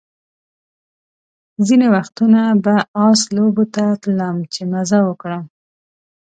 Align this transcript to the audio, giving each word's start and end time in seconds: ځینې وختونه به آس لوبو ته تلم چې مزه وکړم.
ځینې 1.65 1.87
وختونه 1.95 2.41
به 2.63 2.75
آس 3.07 3.19
لوبو 3.35 3.63
ته 3.75 3.83
تلم 4.03 4.37
چې 4.53 4.61
مزه 4.71 4.99
وکړم. 5.05 5.43